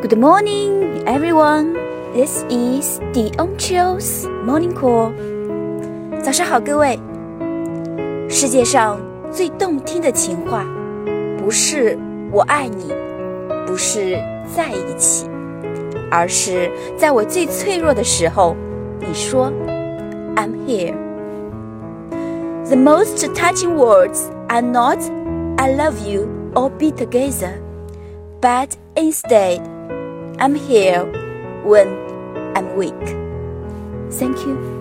[0.00, 1.74] Good morning, everyone.
[2.14, 5.12] This is the Onchio's Morning Call.
[6.22, 6.98] 早上好，各位。
[8.28, 8.98] 世界上
[9.30, 10.64] 最动听的情话，
[11.38, 11.98] 不是“
[12.32, 12.94] 我爱你”，
[13.66, 15.28] 不是在一起，
[16.10, 18.56] 而是在我最脆弱的时候，
[19.00, 19.52] 你说
[20.36, 24.98] “I'm here”。The most touching words are not
[25.58, 27.60] "I love you" or "Be together,"
[28.41, 29.61] But instead
[30.39, 31.05] I'm here
[31.63, 31.87] when
[32.57, 32.99] I'm weak.
[34.11, 34.80] Thank you.